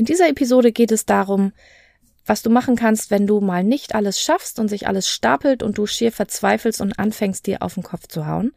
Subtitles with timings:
[0.00, 1.52] In dieser Episode geht es darum,
[2.24, 5.76] was du machen kannst, wenn du mal nicht alles schaffst und sich alles stapelt und
[5.76, 8.52] du schier verzweifelst und anfängst, dir auf den Kopf zu hauen.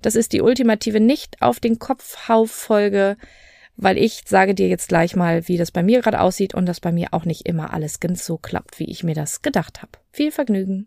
[0.00, 3.16] Das ist die ultimative Nicht auf den Kopf hau Folge,
[3.74, 6.78] weil ich sage dir jetzt gleich mal, wie das bei mir gerade aussieht und dass
[6.78, 9.98] bei mir auch nicht immer alles ganz so klappt, wie ich mir das gedacht habe.
[10.12, 10.86] Viel Vergnügen.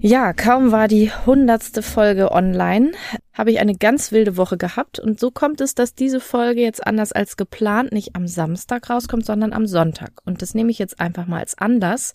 [0.00, 2.92] Ja, kaum war die hundertste Folge online,
[3.32, 6.86] habe ich eine ganz wilde Woche gehabt und so kommt es, dass diese Folge jetzt
[6.86, 10.12] anders als geplant nicht am Samstag rauskommt, sondern am Sonntag.
[10.24, 12.14] Und das nehme ich jetzt einfach mal als anders,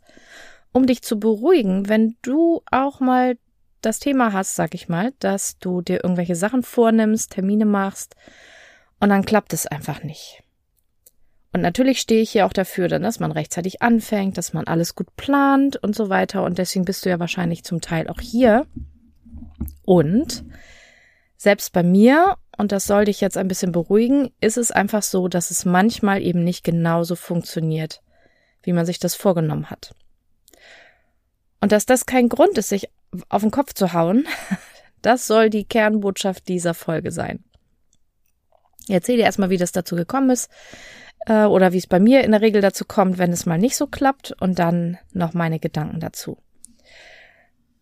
[0.71, 3.37] um dich zu beruhigen, wenn du auch mal
[3.81, 8.15] das Thema hast, sag ich mal, dass du dir irgendwelche Sachen vornimmst, Termine machst
[9.01, 10.41] und dann klappt es einfach nicht.
[11.53, 14.95] Und natürlich stehe ich hier auch dafür, dann, dass man rechtzeitig anfängt, dass man alles
[14.95, 16.43] gut plant und so weiter.
[16.43, 18.65] Und deswegen bist du ja wahrscheinlich zum Teil auch hier.
[19.85, 20.43] Und
[21.37, 25.27] selbst bei mir, und das soll dich jetzt ein bisschen beruhigen, ist es einfach so,
[25.27, 28.01] dass es manchmal eben nicht genauso funktioniert,
[28.63, 29.93] wie man sich das vorgenommen hat.
[31.61, 32.89] Und dass das kein Grund ist, sich
[33.29, 34.25] auf den Kopf zu hauen,
[35.03, 37.43] das soll die Kernbotschaft dieser Folge sein.
[38.87, 40.49] Ich erzähle dir erstmal, wie das dazu gekommen ist
[41.25, 43.75] äh, oder wie es bei mir in der Regel dazu kommt, wenn es mal nicht
[43.75, 46.37] so klappt und dann noch meine Gedanken dazu.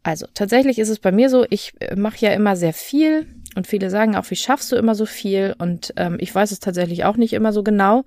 [0.04, 3.68] Also tatsächlich ist es bei mir so, ich äh, mache ja immer sehr viel und
[3.68, 5.54] viele sagen auch, wie schaffst du immer so viel?
[5.60, 8.04] Und ähm, ich weiß es tatsächlich auch nicht immer so genau,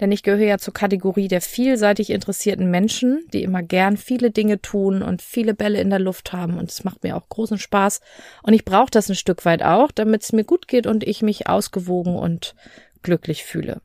[0.00, 4.60] denn ich gehöre ja zur Kategorie der vielseitig interessierten Menschen, die immer gern viele Dinge
[4.60, 8.00] tun und viele Bälle in der Luft haben und es macht mir auch großen Spaß.
[8.42, 11.22] Und ich brauche das ein Stück weit auch, damit es mir gut geht und ich
[11.22, 12.56] mich ausgewogen und
[13.02, 13.82] glücklich fühle.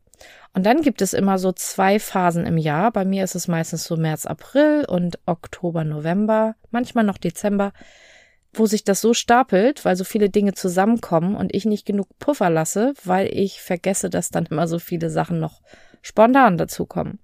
[0.54, 2.92] Und dann gibt es immer so zwei Phasen im Jahr.
[2.92, 7.72] Bei mir ist es meistens so März, April und Oktober, November, manchmal noch Dezember,
[8.54, 12.50] wo sich das so stapelt, weil so viele Dinge zusammenkommen und ich nicht genug Puffer
[12.50, 15.62] lasse, weil ich vergesse, dass dann immer so viele Sachen noch
[16.02, 17.20] spontan dazukommen.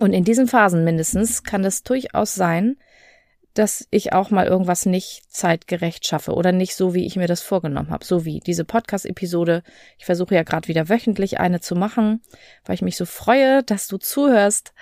[0.00, 2.76] Und in diesen Phasen mindestens kann es durchaus sein,
[3.54, 7.40] dass ich auch mal irgendwas nicht zeitgerecht schaffe oder nicht so, wie ich mir das
[7.40, 8.04] vorgenommen habe.
[8.04, 9.62] So wie diese Podcast-Episode.
[9.96, 12.20] Ich versuche ja gerade wieder wöchentlich eine zu machen,
[12.64, 14.74] weil ich mich so freue, dass du zuhörst.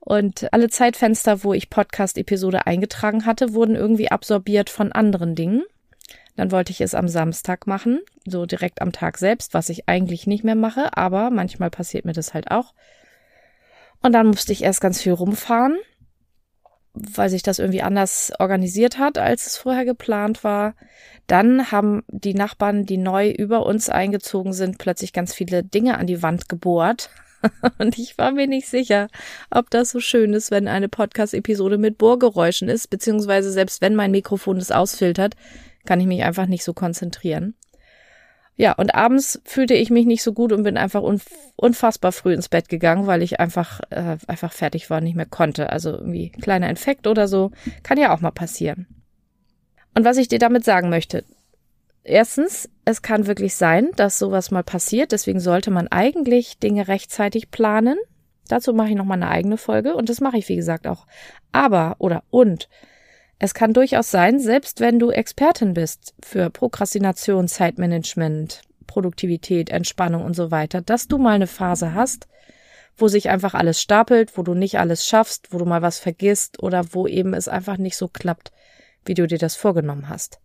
[0.00, 5.62] Und alle Zeitfenster, wo ich Podcast-Episode eingetragen hatte, wurden irgendwie absorbiert von anderen Dingen.
[6.34, 10.26] Dann wollte ich es am Samstag machen, so direkt am Tag selbst, was ich eigentlich
[10.26, 12.74] nicht mehr mache, aber manchmal passiert mir das halt auch.
[14.02, 15.78] Und dann musste ich erst ganz viel rumfahren
[16.94, 20.74] weil sich das irgendwie anders organisiert hat, als es vorher geplant war.
[21.26, 26.06] Dann haben die Nachbarn, die neu über uns eingezogen sind, plötzlich ganz viele Dinge an
[26.06, 27.10] die Wand gebohrt.
[27.78, 29.08] Und ich war mir nicht sicher,
[29.50, 34.10] ob das so schön ist, wenn eine Podcast-Episode mit Bohrgeräuschen ist, beziehungsweise selbst wenn mein
[34.10, 35.36] Mikrofon das ausfiltert,
[35.86, 37.54] kann ich mich einfach nicht so konzentrieren.
[38.60, 41.04] Ja, und abends fühlte ich mich nicht so gut und bin einfach
[41.54, 45.26] unfassbar früh ins Bett gegangen, weil ich einfach, äh, einfach fertig war und nicht mehr
[45.26, 45.70] konnte.
[45.70, 47.52] Also irgendwie kleiner Infekt oder so.
[47.84, 48.88] Kann ja auch mal passieren.
[49.94, 51.24] Und was ich dir damit sagen möchte.
[52.02, 55.12] Erstens, es kann wirklich sein, dass sowas mal passiert.
[55.12, 57.96] Deswegen sollte man eigentlich Dinge rechtzeitig planen.
[58.48, 61.06] Dazu mache ich nochmal eine eigene Folge und das mache ich, wie gesagt, auch.
[61.52, 62.68] Aber oder und
[63.38, 70.34] es kann durchaus sein, selbst wenn du Expertin bist für Prokrastination, Zeitmanagement, Produktivität, Entspannung und
[70.34, 72.26] so weiter, dass du mal eine Phase hast,
[72.96, 76.60] wo sich einfach alles stapelt, wo du nicht alles schaffst, wo du mal was vergisst
[76.60, 78.50] oder wo eben es einfach nicht so klappt,
[79.04, 80.40] wie du dir das vorgenommen hast.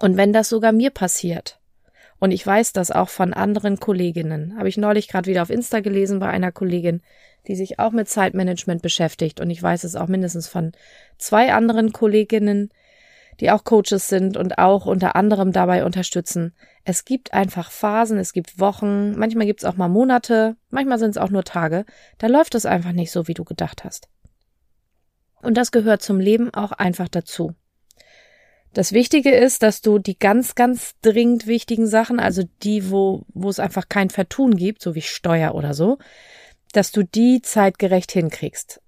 [0.00, 1.60] Und wenn das sogar mir passiert,
[2.22, 4.56] und ich weiß das auch von anderen Kolleginnen.
[4.56, 7.02] Habe ich neulich gerade wieder auf Insta gelesen bei einer Kollegin,
[7.48, 9.40] die sich auch mit Zeitmanagement beschäftigt.
[9.40, 10.70] Und ich weiß es auch mindestens von
[11.18, 12.68] zwei anderen Kolleginnen,
[13.40, 16.54] die auch Coaches sind und auch unter anderem dabei unterstützen.
[16.84, 21.10] Es gibt einfach Phasen, es gibt Wochen, manchmal gibt es auch mal Monate, manchmal sind
[21.10, 21.84] es auch nur Tage.
[22.18, 24.08] Da läuft es einfach nicht so, wie du gedacht hast.
[25.42, 27.56] Und das gehört zum Leben auch einfach dazu.
[28.72, 33.50] Das Wichtige ist, dass du die ganz, ganz dringend wichtigen Sachen, also die, wo, wo
[33.50, 35.98] es einfach kein Vertun gibt, so wie Steuer oder so,
[36.72, 38.80] dass du die zeitgerecht hinkriegst.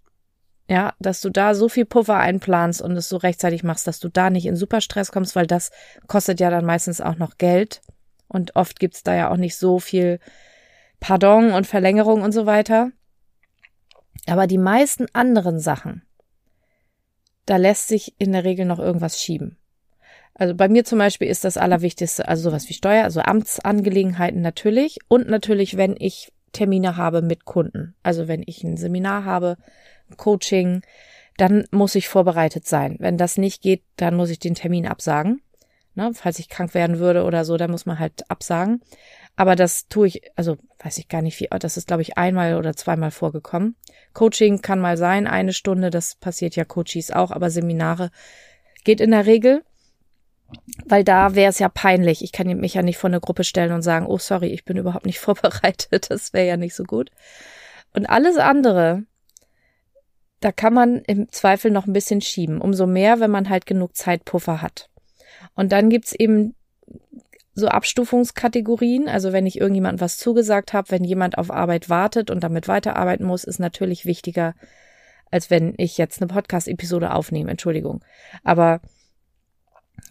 [0.71, 4.09] Ja, dass du da so viel Puffer einplanst und es so rechtzeitig machst, dass du
[4.09, 5.71] da nicht in Superstress kommst, weil das
[6.07, 7.83] kostet ja dann meistens auch noch Geld
[8.29, 10.19] Und oft gibt's da ja auch nicht so viel
[11.01, 12.91] Pardon und Verlängerung und so weiter.
[14.27, 16.03] Aber die meisten anderen Sachen,
[17.45, 19.59] da lässt sich in der Regel noch irgendwas schieben.
[20.35, 24.99] Also bei mir zum Beispiel ist das Allerwichtigste, also sowas wie Steuer, also Amtsangelegenheiten natürlich
[25.09, 27.95] und natürlich, wenn ich Termine habe mit Kunden.
[28.03, 29.57] Also wenn ich ein Seminar habe,
[30.17, 30.83] Coaching,
[31.37, 32.97] dann muss ich vorbereitet sein.
[32.99, 35.41] Wenn das nicht geht, dann muss ich den Termin absagen.
[35.97, 38.83] Ne, falls ich krank werden würde oder so, dann muss man halt absagen.
[39.37, 42.57] Aber das tue ich, also weiß ich gar nicht wie, das ist glaube ich einmal
[42.57, 43.77] oder zweimal vorgekommen.
[44.13, 48.11] Coaching kann mal sein, eine Stunde, das passiert ja Coaches auch, aber Seminare
[48.83, 49.63] geht in der Regel.
[50.85, 52.23] Weil da wäre es ja peinlich.
[52.23, 54.77] Ich kann mich ja nicht vor eine Gruppe stellen und sagen, oh sorry, ich bin
[54.77, 56.11] überhaupt nicht vorbereitet.
[56.11, 57.11] Das wäre ja nicht so gut.
[57.93, 59.05] Und alles andere,
[60.41, 62.61] da kann man im Zweifel noch ein bisschen schieben.
[62.61, 64.91] Umso mehr, wenn man halt genug Zeitpuffer hat.
[65.55, 66.55] Und dann gibt's eben
[67.55, 69.09] so Abstufungskategorien.
[69.09, 73.27] Also wenn ich irgendjemandem was zugesagt habe, wenn jemand auf Arbeit wartet und damit weiterarbeiten
[73.27, 74.55] muss, ist natürlich wichtiger,
[75.31, 77.51] als wenn ich jetzt eine Podcast-Episode aufnehme.
[77.51, 78.05] Entschuldigung.
[78.43, 78.81] Aber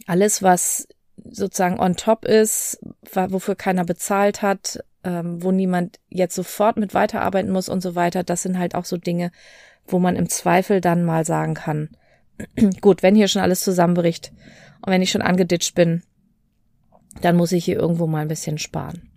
[0.08, 0.88] alles, was
[1.24, 2.80] sozusagen on top ist,
[3.12, 8.24] wofür keiner bezahlt hat, ähm, wo niemand jetzt sofort mit weiterarbeiten muss und so weiter,
[8.24, 9.32] das sind halt auch so Dinge,
[9.86, 11.90] wo man im Zweifel dann mal sagen kann,
[12.82, 14.32] gut, wenn hier schon alles zusammenbricht
[14.82, 16.04] und wenn ich schon angeditscht bin,
[17.22, 19.10] dann muss ich hier irgendwo mal ein bisschen sparen.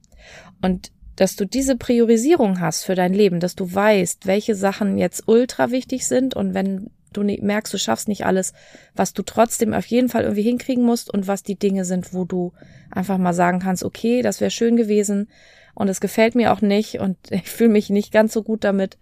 [0.60, 5.24] Und dass du diese Priorisierung hast für dein Leben, dass du weißt, welche Sachen jetzt
[5.26, 8.52] ultra wichtig sind und wenn du merkst, du schaffst nicht alles,
[8.94, 12.24] was du trotzdem auf jeden Fall irgendwie hinkriegen musst und was die Dinge sind, wo
[12.24, 12.52] du
[12.90, 15.28] einfach mal sagen kannst, okay, das wäre schön gewesen
[15.74, 18.98] und es gefällt mir auch nicht und ich fühle mich nicht ganz so gut damit.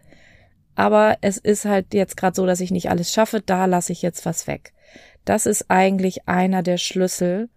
[0.76, 4.02] Aber es ist halt jetzt gerade so, dass ich nicht alles schaffe, da lasse ich
[4.02, 4.72] jetzt was weg.
[5.24, 7.48] Das ist eigentlich einer der Schlüssel,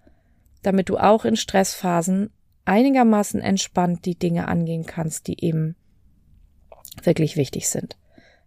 [0.62, 2.30] damit du auch in Stressphasen
[2.66, 5.76] einigermaßen entspannt die Dinge angehen kannst, die eben
[7.04, 7.98] wirklich wichtig sind.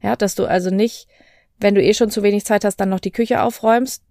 [0.03, 1.09] Ja, dass du also nicht,
[1.61, 4.03] wenn du eh schon zu wenig Zeit hast, dann noch die Küche aufräumst,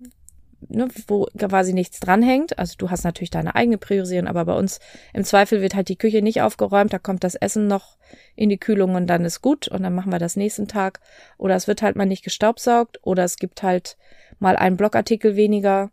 [0.67, 2.57] ne, wo quasi nichts dranhängt.
[2.59, 4.79] Also du hast natürlich deine eigene Priorisierung, aber bei uns
[5.13, 7.97] im Zweifel wird halt die Küche nicht aufgeräumt, da kommt das Essen noch
[8.35, 10.99] in die Kühlung und dann ist gut und dann machen wir das nächsten Tag.
[11.37, 13.97] Oder es wird halt mal nicht gestaubsaugt oder es gibt halt
[14.39, 15.91] mal einen Blogartikel weniger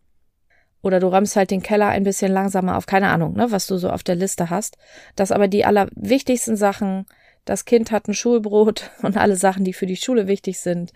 [0.82, 3.76] oder du räumst halt den Keller ein bisschen langsamer auf, keine Ahnung, ne, was du
[3.76, 4.76] so auf der Liste hast.
[5.17, 7.06] Das aber die allerwichtigsten Sachen,
[7.44, 10.93] das Kind hat ein Schulbrot und alle Sachen, die für die Schule wichtig sind.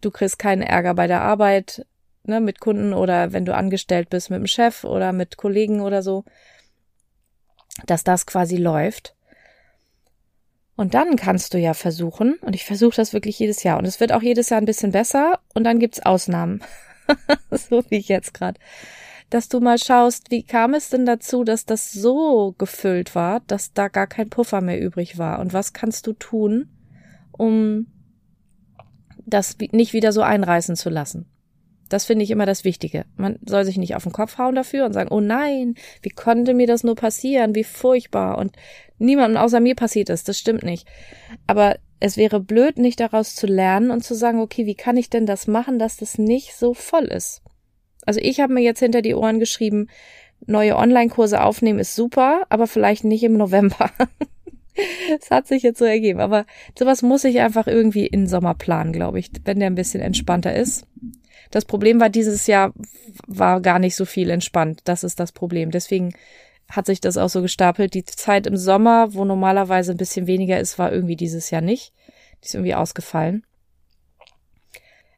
[0.00, 1.86] Du kriegst keinen Ärger bei der Arbeit,
[2.24, 6.02] ne, mit Kunden oder wenn du angestellt bist mit dem Chef oder mit Kollegen oder
[6.02, 6.24] so,
[7.86, 9.14] dass das quasi läuft.
[10.76, 14.00] Und dann kannst du ja versuchen, und ich versuche das wirklich jedes Jahr, und es
[14.00, 16.62] wird auch jedes Jahr ein bisschen besser, und dann gibt's Ausnahmen,
[17.50, 18.58] so wie ich jetzt gerade,
[19.28, 23.74] dass du mal schaust, wie kam es denn dazu, dass das so gefüllt war, dass
[23.74, 26.70] da gar kein Puffer mehr übrig war, und was kannst du tun,
[27.32, 27.86] um
[29.30, 31.26] das nicht wieder so einreißen zu lassen.
[31.88, 33.04] Das finde ich immer das Wichtige.
[33.16, 36.54] Man soll sich nicht auf den Kopf hauen dafür und sagen, oh nein, wie konnte
[36.54, 37.56] mir das nur passieren?
[37.56, 38.38] Wie furchtbar.
[38.38, 38.54] Und
[38.98, 40.28] niemandem außer mir passiert ist.
[40.28, 40.86] Das stimmt nicht.
[41.48, 45.10] Aber es wäre blöd, nicht daraus zu lernen und zu sagen, okay, wie kann ich
[45.10, 47.42] denn das machen, dass das nicht so voll ist?
[48.06, 49.88] Also ich habe mir jetzt hinter die Ohren geschrieben,
[50.46, 53.90] neue Online-Kurse aufnehmen ist super, aber vielleicht nicht im November.
[55.20, 56.20] Es hat sich jetzt so ergeben.
[56.20, 56.46] Aber
[56.78, 60.54] sowas muss ich einfach irgendwie in Sommer planen, glaube ich, wenn der ein bisschen entspannter
[60.54, 60.86] ist.
[61.50, 62.72] Das Problem war, dieses Jahr
[63.26, 64.82] war gar nicht so viel entspannt.
[64.84, 65.70] Das ist das Problem.
[65.70, 66.14] Deswegen
[66.70, 67.94] hat sich das auch so gestapelt.
[67.94, 71.92] Die Zeit im Sommer, wo normalerweise ein bisschen weniger ist, war irgendwie dieses Jahr nicht.
[72.42, 73.44] Die ist irgendwie ausgefallen.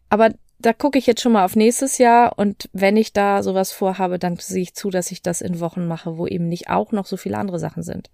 [0.09, 3.73] Aber da gucke ich jetzt schon mal auf nächstes Jahr und wenn ich da sowas
[3.73, 6.93] vorhabe, dann sehe ich zu, dass ich das in Wochen mache, wo eben nicht auch
[6.93, 8.11] noch so viele andere Sachen sind.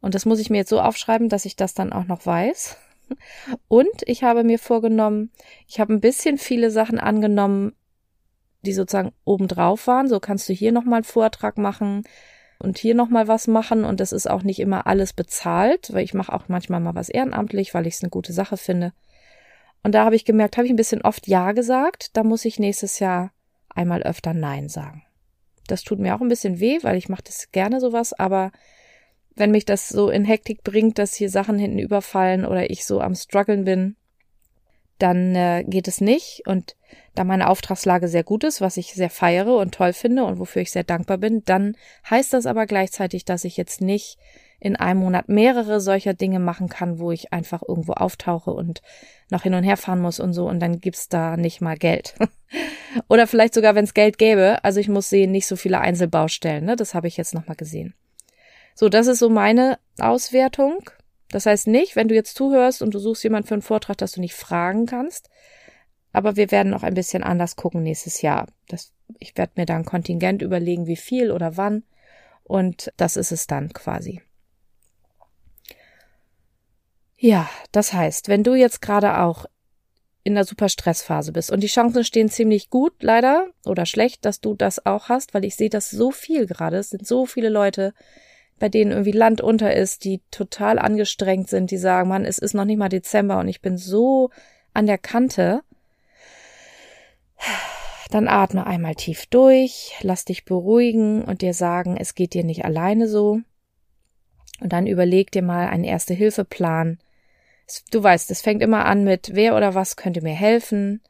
[0.00, 2.76] Und das muss ich mir jetzt so aufschreiben, dass ich das dann auch noch weiß.
[3.68, 5.30] Und ich habe mir vorgenommen,
[5.66, 7.74] ich habe ein bisschen viele Sachen angenommen,
[8.62, 10.08] die sozusagen obendrauf waren.
[10.08, 12.04] So kannst du hier nochmal einen Vortrag machen
[12.58, 13.84] und hier nochmal was machen.
[13.84, 17.08] Und das ist auch nicht immer alles bezahlt, weil ich mache auch manchmal mal was
[17.08, 18.92] ehrenamtlich, weil ich es eine gute Sache finde.
[19.82, 22.16] Und da habe ich gemerkt, habe ich ein bisschen oft Ja gesagt.
[22.16, 23.32] Da muss ich nächstes Jahr
[23.74, 25.04] einmal öfter Nein sagen.
[25.66, 28.52] Das tut mir auch ein bisschen weh, weil ich mache das gerne sowas, aber
[29.40, 33.00] wenn mich das so in Hektik bringt, dass hier Sachen hinten überfallen oder ich so
[33.00, 33.96] am struggeln bin,
[34.98, 36.42] dann äh, geht es nicht.
[36.46, 36.76] Und
[37.14, 40.62] da meine Auftragslage sehr gut ist, was ich sehr feiere und toll finde und wofür
[40.62, 41.76] ich sehr dankbar bin, dann
[42.08, 44.18] heißt das aber gleichzeitig, dass ich jetzt nicht
[44.60, 48.82] in einem Monat mehrere solcher Dinge machen kann, wo ich einfach irgendwo auftauche und
[49.30, 52.14] noch hin und her fahren muss und so und dann gibt's da nicht mal Geld.
[53.08, 54.62] Oder vielleicht sogar, wenn es Geld gäbe.
[54.62, 56.64] Also ich muss sehen, nicht so viele Einzelbaustellen.
[56.64, 56.76] Ne?
[56.76, 57.94] Das habe ich jetzt nochmal gesehen.
[58.80, 60.88] So, das ist so meine Auswertung.
[61.28, 64.12] Das heißt nicht, wenn du jetzt zuhörst und du suchst jemanden für einen Vortrag, dass
[64.12, 65.28] du nicht fragen kannst.
[66.14, 68.46] Aber wir werden noch ein bisschen anders gucken nächstes Jahr.
[68.68, 71.82] Das, ich werde mir da ein Kontingent überlegen, wie viel oder wann.
[72.42, 74.22] Und das ist es dann quasi.
[77.18, 79.44] Ja, das heißt, wenn du jetzt gerade auch
[80.24, 84.40] in der super Stressphase bist und die Chancen stehen ziemlich gut, leider, oder schlecht, dass
[84.40, 86.78] du das auch hast, weil ich sehe das so viel gerade.
[86.78, 87.92] Es sind so viele Leute,
[88.60, 92.54] bei denen irgendwie Land unter ist, die total angestrengt sind, die sagen, Mann, es ist
[92.54, 94.30] noch nicht mal Dezember und ich bin so
[94.72, 95.62] an der Kante.
[98.10, 102.64] Dann atme einmal tief durch, lass dich beruhigen und dir sagen, es geht dir nicht
[102.64, 103.40] alleine so.
[104.60, 106.98] Und dann überleg dir mal einen Erste-Hilfe-Plan,
[107.90, 111.00] Du weißt, es fängt immer an mit, wer oder was könnte mir helfen?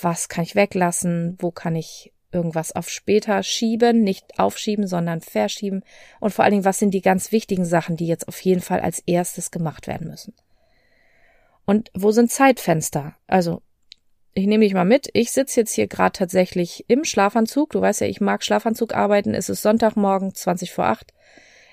[0.00, 1.36] Was kann ich weglassen?
[1.38, 4.02] Wo kann ich irgendwas auf später schieben?
[4.02, 5.82] Nicht aufschieben, sondern verschieben.
[6.20, 8.80] Und vor allen Dingen, was sind die ganz wichtigen Sachen, die jetzt auf jeden Fall
[8.80, 10.34] als erstes gemacht werden müssen?
[11.64, 13.14] Und wo sind Zeitfenster?
[13.26, 13.62] Also,
[14.32, 15.08] ich nehme dich mal mit.
[15.12, 17.70] Ich sitze jetzt hier gerade tatsächlich im Schlafanzug.
[17.70, 19.34] Du weißt ja, ich mag Schlafanzug arbeiten.
[19.34, 21.12] Es ist Sonntagmorgen, 20 vor 8.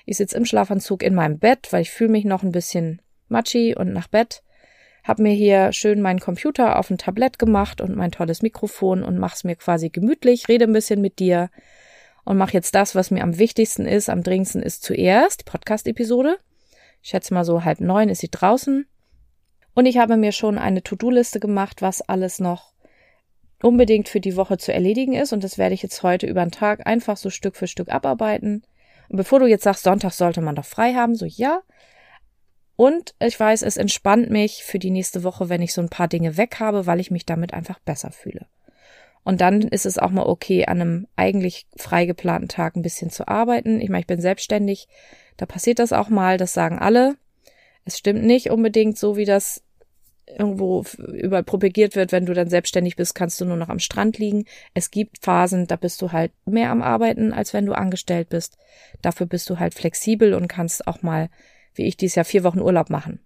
[0.06, 3.74] Ich sitze im Schlafanzug in meinem Bett, weil ich fühle mich noch ein bisschen Matschi
[3.76, 4.42] und nach Bett.
[5.04, 9.18] Hab mir hier schön meinen Computer auf ein Tablett gemacht und mein tolles Mikrofon und
[9.18, 11.50] mach's mir quasi gemütlich, rede ein bisschen mit dir
[12.24, 16.38] und mach jetzt das, was mir am wichtigsten ist, am dringendsten ist zuerst, die Podcast-Episode.
[17.02, 18.86] Ich schätze mal so halb neun ist sie draußen.
[19.74, 22.72] Und ich habe mir schon eine To-Do-Liste gemacht, was alles noch
[23.62, 25.32] unbedingt für die Woche zu erledigen ist.
[25.32, 28.62] Und das werde ich jetzt heute über den Tag einfach so Stück für Stück abarbeiten.
[29.08, 31.62] Und bevor du jetzt sagst, Sonntag sollte man doch frei haben, so ja,
[32.78, 36.06] und ich weiß, es entspannt mich für die nächste Woche, wenn ich so ein paar
[36.06, 38.46] Dinge weg habe, weil ich mich damit einfach besser fühle.
[39.24, 43.10] Und dann ist es auch mal okay, an einem eigentlich frei geplanten Tag ein bisschen
[43.10, 43.80] zu arbeiten.
[43.80, 44.86] Ich meine, ich bin selbstständig.
[45.36, 46.36] Da passiert das auch mal.
[46.36, 47.16] Das sagen alle.
[47.84, 49.60] Es stimmt nicht unbedingt so, wie das
[50.28, 52.12] irgendwo überall propagiert wird.
[52.12, 54.44] Wenn du dann selbstständig bist, kannst du nur noch am Strand liegen.
[54.72, 58.56] Es gibt Phasen, da bist du halt mehr am Arbeiten, als wenn du angestellt bist.
[59.02, 61.28] Dafür bist du halt flexibel und kannst auch mal
[61.78, 63.20] wie ich dies Jahr vier Wochen Urlaub machen.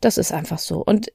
[0.00, 0.84] Das ist einfach so.
[0.84, 1.12] Und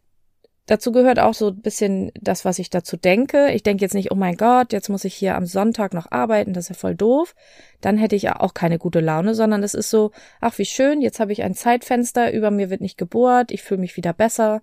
[0.65, 3.51] dazu gehört auch so ein bisschen das, was ich dazu denke.
[3.51, 6.53] Ich denke jetzt nicht, oh mein Gott, jetzt muss ich hier am Sonntag noch arbeiten,
[6.53, 7.35] das ist ja voll doof.
[7.81, 11.19] Dann hätte ich auch keine gute Laune, sondern es ist so, ach wie schön, jetzt
[11.19, 14.61] habe ich ein Zeitfenster, über mir wird nicht gebohrt, ich fühle mich wieder besser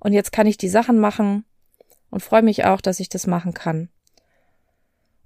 [0.00, 1.44] und jetzt kann ich die Sachen machen
[2.10, 3.88] und freue mich auch, dass ich das machen kann.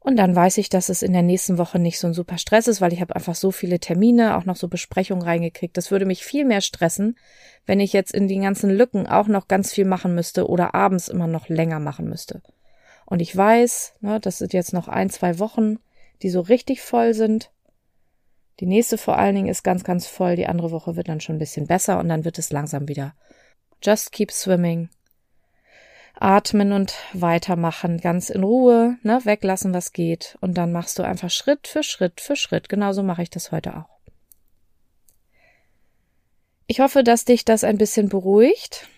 [0.05, 2.69] Und dann weiß ich, dass es in der nächsten Woche nicht so ein super Stress
[2.69, 5.79] ist, weil ich habe einfach so viele Termine, auch noch so Besprechungen reingekriegt.
[5.79, 7.17] Das würde mich viel mehr stressen,
[7.65, 11.09] wenn ich jetzt in den ganzen Lücken auch noch ganz viel machen müsste oder abends
[11.09, 12.43] immer noch länger machen müsste.
[13.07, 15.79] Und ich weiß, ne, das sind jetzt noch ein, zwei Wochen,
[16.21, 17.51] die so richtig voll sind.
[18.61, 20.37] Die nächste vor allen Dingen ist ganz, ganz voll.
[20.37, 23.15] Die andere Woche wird dann schon ein bisschen besser und dann wird es langsam wieder.
[23.83, 24.91] Just keep swimming
[26.14, 30.38] atmen und weitermachen, ganz in Ruhe, ne, weglassen, was geht.
[30.40, 32.68] Und dann machst du einfach Schritt für Schritt für Schritt.
[32.68, 33.88] Genauso mache ich das heute auch.
[36.66, 38.88] Ich hoffe, dass dich das ein bisschen beruhigt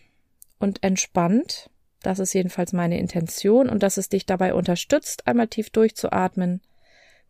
[0.58, 1.70] und entspannt.
[2.02, 6.60] Das ist jedenfalls meine Intention und dass es dich dabei unterstützt, einmal tief durchzuatmen,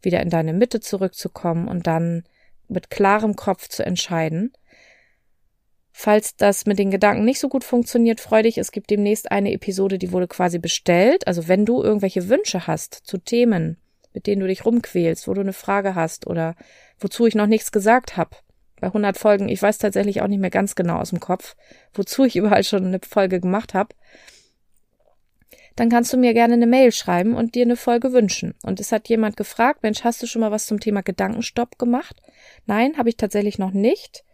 [0.02, 2.24] wieder in deine Mitte zurückzukommen und dann
[2.68, 4.52] mit klarem Kopf zu entscheiden,
[5.98, 9.50] Falls das mit den Gedanken nicht so gut funktioniert, freu dich, es gibt demnächst eine
[9.50, 11.26] Episode, die wurde quasi bestellt.
[11.26, 13.78] Also wenn du irgendwelche Wünsche hast zu Themen,
[14.12, 16.54] mit denen du dich rumquälst, wo du eine Frage hast oder
[17.00, 18.36] wozu ich noch nichts gesagt habe.
[18.78, 21.56] Bei 100 Folgen, ich weiß tatsächlich auch nicht mehr ganz genau aus dem Kopf,
[21.94, 23.94] wozu ich überall schon eine Folge gemacht habe.
[25.76, 28.54] Dann kannst du mir gerne eine Mail schreiben und dir eine Folge wünschen.
[28.62, 32.20] Und es hat jemand gefragt, Mensch, hast du schon mal was zum Thema Gedankenstopp gemacht?
[32.66, 34.25] Nein, habe ich tatsächlich noch nicht.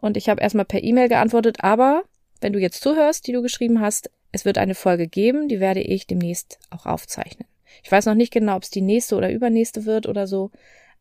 [0.00, 2.04] Und ich habe erstmal per E-Mail geantwortet, aber
[2.40, 5.80] wenn du jetzt zuhörst, die du geschrieben hast, es wird eine Folge geben, die werde
[5.80, 7.46] ich demnächst auch aufzeichnen.
[7.82, 10.50] Ich weiß noch nicht genau, ob es die nächste oder übernächste wird oder so,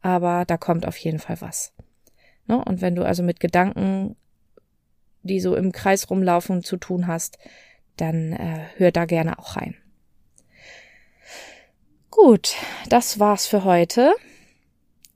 [0.01, 1.73] aber da kommt auf jeden Fall was.
[2.47, 2.63] Ne?
[2.63, 4.15] Und wenn du also mit Gedanken,
[5.23, 7.37] die so im Kreis rumlaufen, zu tun hast,
[7.97, 9.75] dann äh, hör da gerne auch rein.
[12.09, 12.55] Gut,
[12.89, 14.13] das war's für heute.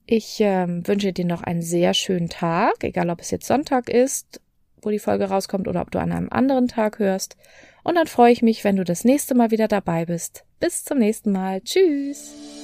[0.05, 4.41] Ich ähm, wünsche dir noch einen sehr schönen Tag, egal ob es jetzt Sonntag ist,
[4.81, 7.37] wo die Folge rauskommt oder ob du an einem anderen Tag hörst.
[7.83, 10.43] Und dann freue ich mich, wenn du das nächste Mal wieder dabei bist.
[10.59, 11.61] Bis zum nächsten Mal.
[11.61, 12.62] Tschüss.